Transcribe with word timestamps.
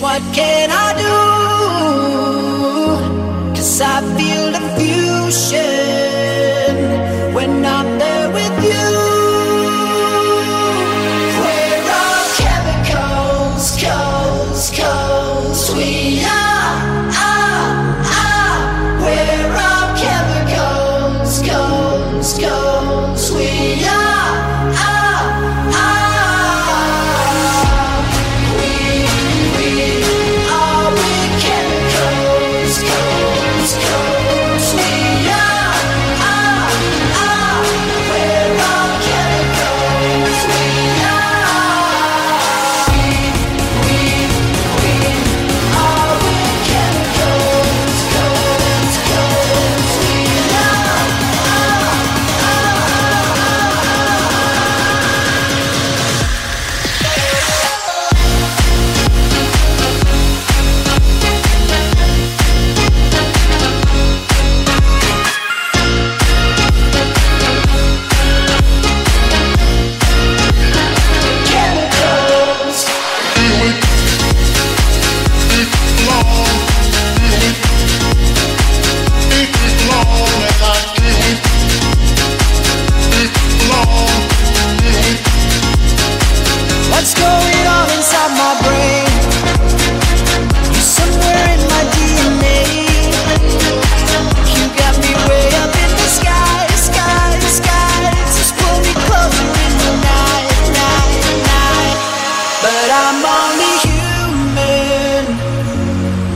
What 0.00 0.22
can 0.32 0.70
I 0.70 0.94
do? 1.02 1.16
Cause 3.56 3.80
I 3.80 4.00
feel 4.16 4.52
the 4.52 4.60
fusion. 4.78 5.77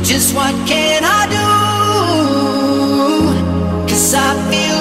Just 0.04 0.34
what 0.34 0.54
can 0.66 1.04
I 1.04 1.26
do? 1.36 1.46
Cause 3.88 4.14
I 4.14 4.34
feel 4.50 4.71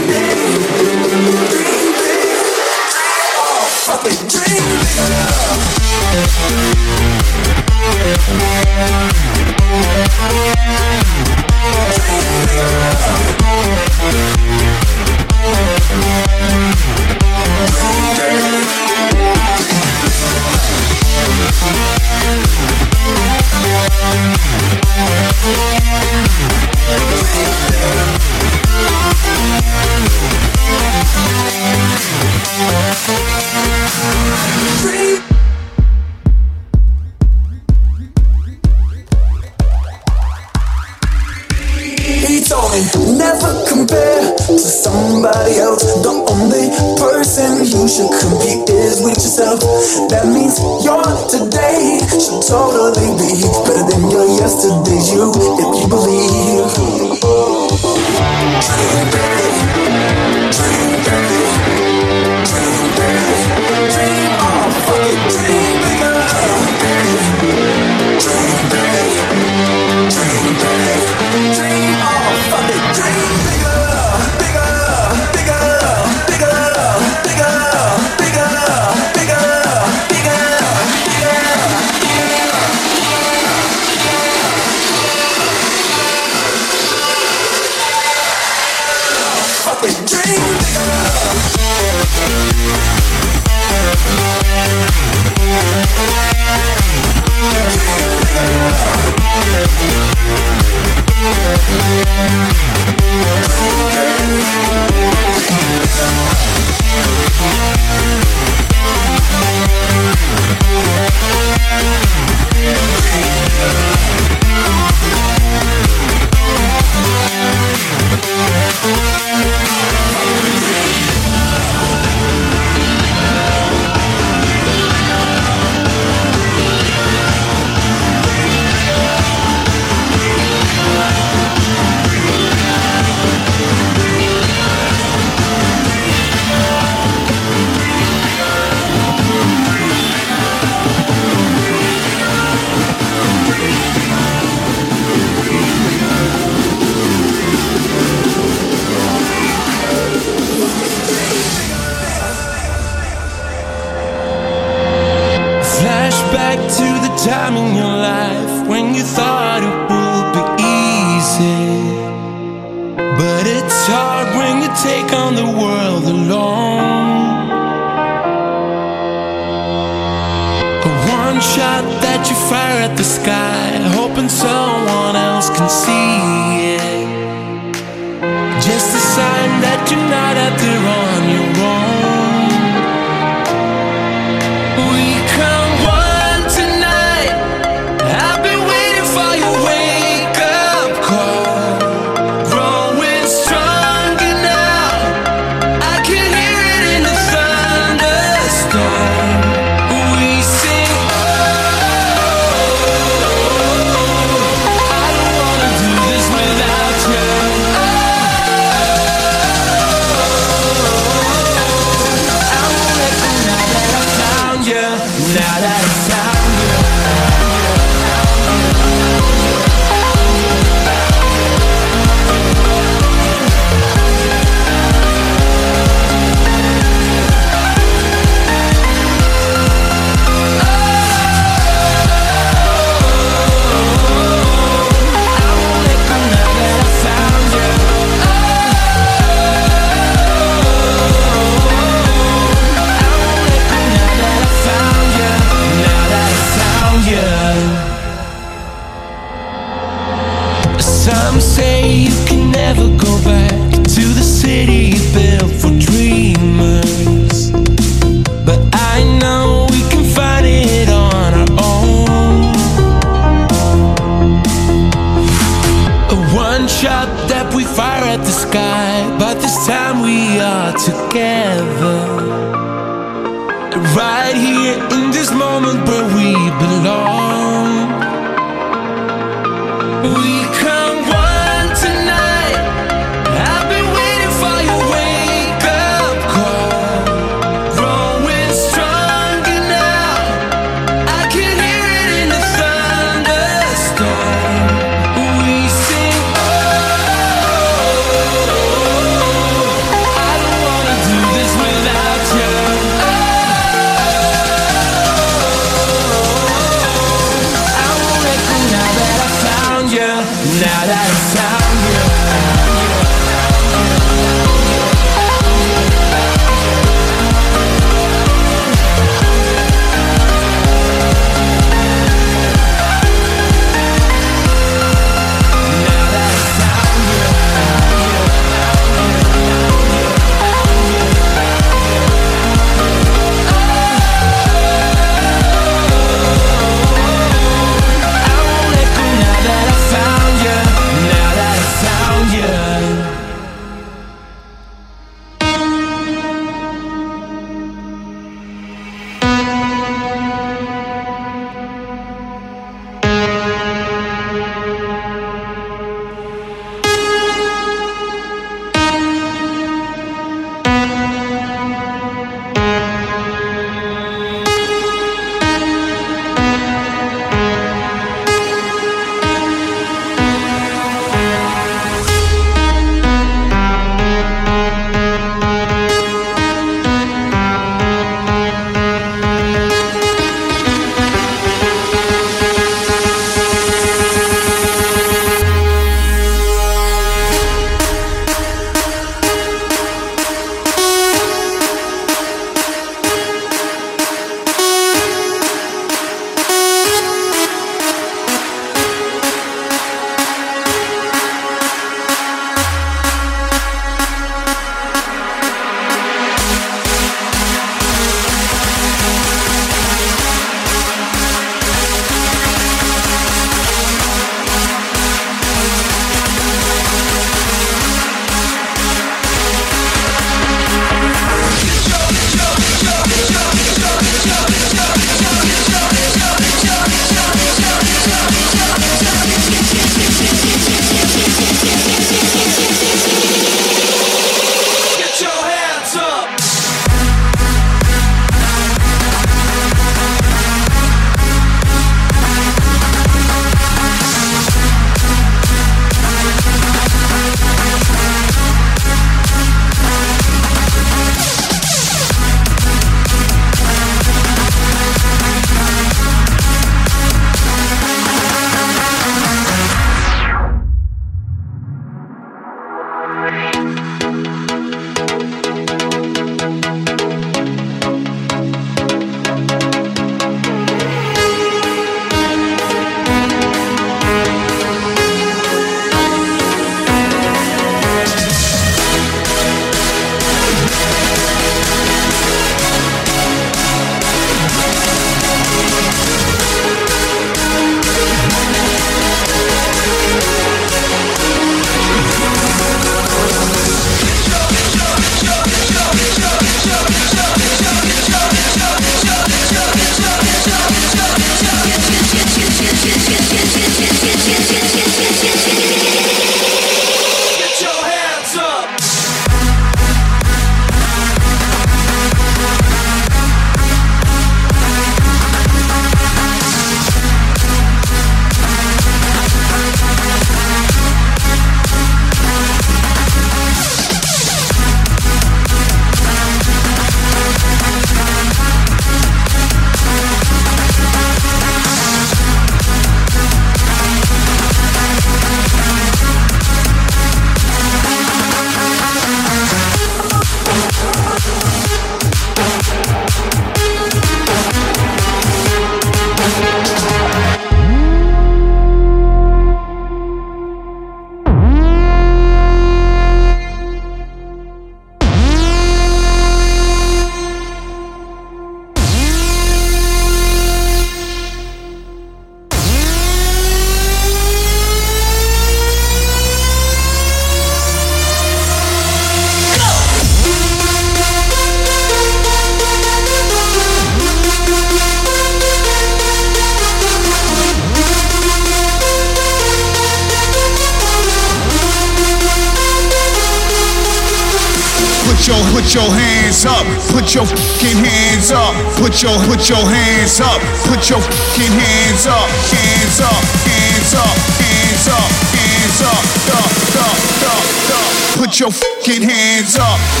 Put 585.71 585.79
your 585.79 585.93
hands 585.93 586.45
up, 586.45 586.65
put 586.91 587.15
your 587.15 587.25
fucking 587.25 587.77
hands 587.77 588.29
up, 588.29 588.53
put 588.75 589.01
your 589.01 589.17
put 589.23 589.47
your 589.47 589.63
hands 589.63 590.19
up, 590.19 590.41
put 590.67 590.89
your 590.89 590.99
fucking 590.99 591.47
hands 591.47 592.07
up, 592.07 592.27
hands 592.51 592.99
up, 592.99 593.23
hands 593.47 593.93
up, 593.95 594.17
hands 594.35 594.87
up, 594.89 595.11
hands 595.31 595.81
up, 595.81 596.03
up, 596.27 596.51
up, 596.75 596.99
up, 597.23 597.47
up. 597.71 598.19
Put 598.19 598.37
your 598.41 598.51
fucking 598.51 599.01
hands 599.01 599.55
up. 599.55 600.00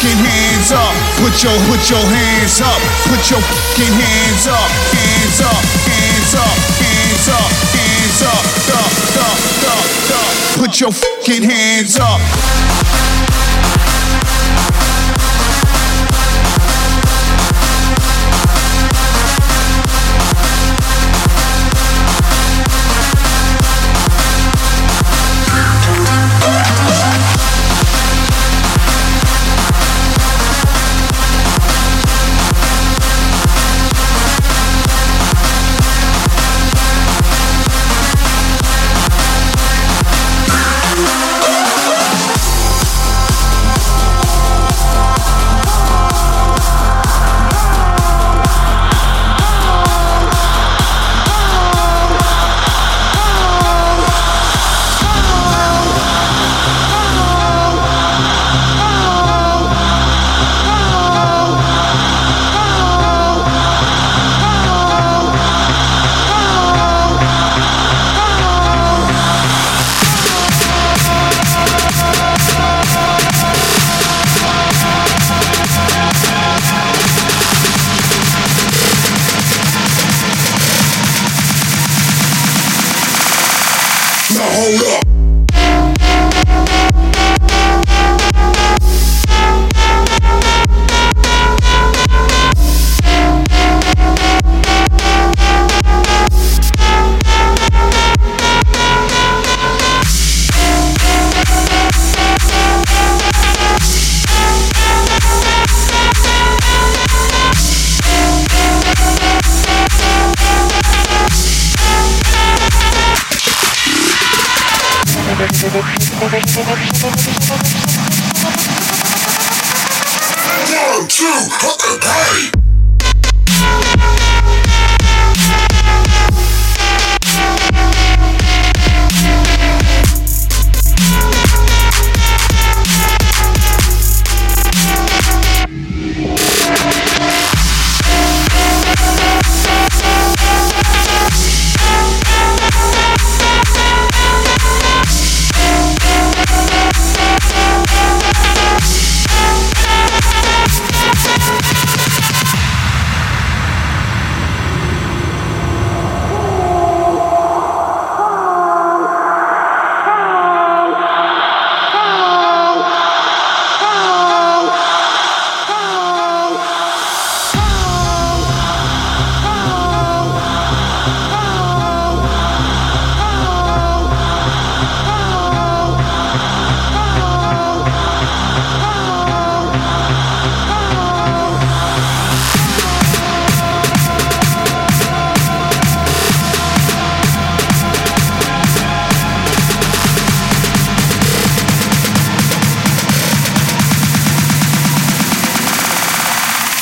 Fucking 0.00 0.16
hands 0.16 0.72
up, 0.72 0.94
put 1.20 1.42
your 1.44 1.52
put 1.68 1.90
your 1.90 2.00
hands 2.00 2.60
up, 2.60 2.80
put 3.04 3.20
your 3.30 3.40
fucking 3.40 3.92
hands 3.92 4.46
up, 4.48 4.70
hands 4.96 5.40
up, 5.40 5.60
hands 5.84 6.34
up, 6.34 6.56
hands 6.80 7.28
up, 7.28 7.50
hands 7.76 8.22
up, 8.22 8.44
up, 8.72 8.92
up, 9.20 9.38
up, 9.68 9.88
up. 10.16 10.40
Put 10.56 10.80
your 10.80 10.92
fucking 10.92 11.42
hands 11.42 11.98
up. 12.00 12.79
yeah. 84.82 85.19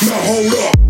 Now 0.01 0.15
hold 0.21 0.53
up. 0.53 0.88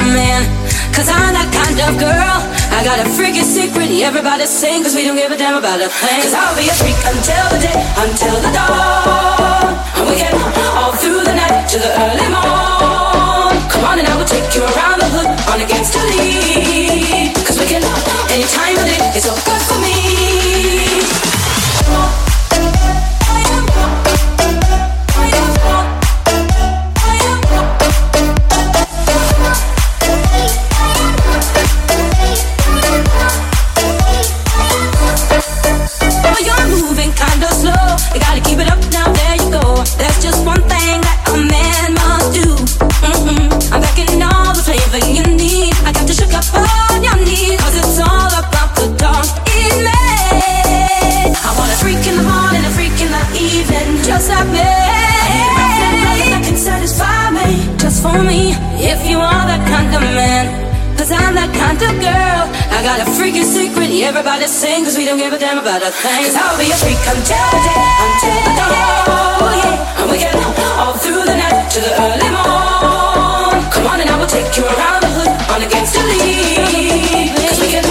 sing, 0.06 0.46
cause 0.94 1.10
I'm 1.10 1.34
that 1.34 1.50
kind 1.54 1.80
of 1.86 1.92
girl 2.00 2.38
I 2.72 2.84
got 2.84 3.00
a 3.00 3.08
freaking 3.12 3.44
secret, 3.44 3.90
everybody's 4.04 4.50
saying 4.50 4.84
Cause 4.84 4.96
we 4.96 5.04
don't 5.04 5.16
give 5.16 5.32
a 5.32 5.38
damn 5.38 5.58
about 5.58 5.82
a 5.82 5.90
thing. 5.90 6.22
Cause 6.22 6.34
I'll 6.34 6.56
be 6.56 6.70
a 6.70 6.76
freak 6.80 6.96
until 7.04 7.46
the 7.52 7.60
day, 7.60 7.78
until 7.98 8.36
the 8.40 8.52
dawn. 8.56 9.74
And 9.98 10.10
we 10.10 10.16
get 10.16 10.34
all 10.78 10.94
through 10.94 11.24
the 11.26 11.36
night 11.36 11.68
to 11.68 11.78
the 11.78 11.92
early 12.06 12.30
morn. 12.30 13.58
Come 13.70 13.84
on 13.84 14.00
and 14.00 14.08
I 14.08 14.16
will 14.16 14.26
take 14.26 14.54
you 14.56 14.64
around 14.64 15.02
the 15.02 15.10
hood 15.12 15.30
on 15.52 15.60
against 15.62 15.94
the 15.94 16.04
lead 16.08 17.29
any 18.32 18.44
time 18.44 18.78
of 18.78 18.86
day. 18.86 18.98
It's 19.16 19.28
all 19.28 19.36
good 19.36 19.62
for 19.64 19.80
me. 19.80 20.29
kind 59.70 59.94
of 59.94 60.02
man, 60.02 60.46
cause 60.98 61.12
I'm 61.14 61.38
that 61.38 61.54
kind 61.54 61.78
of 61.78 61.94
girl. 62.02 62.44
I 62.74 62.82
got 62.82 62.98
a 63.06 63.08
freaking 63.14 63.46
secret, 63.46 63.94
everybody 64.02 64.48
sing, 64.50 64.84
cause 64.84 64.98
we 64.98 65.06
don't 65.06 65.22
give 65.22 65.34
a 65.34 65.38
damn 65.38 65.62
about 65.62 65.86
a 65.86 65.92
thing. 65.94 66.26
Cause 66.26 66.38
I'll 66.38 66.58
be 66.58 66.74
a 66.74 66.78
freak, 66.82 66.98
I'm 67.06 67.22
jazzy, 67.22 67.76
I'm 67.78 68.14
jazzy, 68.18 68.54
oh 68.66 69.54
yeah. 69.62 70.02
And 70.02 70.08
we 70.10 70.18
get 70.18 70.34
all 70.82 70.98
through 70.98 71.24
the 71.30 71.36
night 71.38 71.70
to 71.74 71.80
the 71.86 71.92
early 72.02 72.30
morn. 72.34 73.62
Come 73.70 73.86
on 73.94 74.02
and 74.02 74.10
I 74.10 74.16
will 74.18 74.32
take 74.32 74.50
you 74.58 74.66
around 74.66 75.06
the 75.06 75.12
hood 75.14 75.32
on 75.54 75.60
against 75.62 75.94
the 75.94 76.04
lead. 76.10 77.30
Cause 77.46 77.60
we 77.62 77.70
can 77.70 77.89